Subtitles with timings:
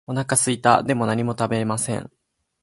[0.07, 0.81] お腹すいた。
[0.81, 2.11] でも何も食べません。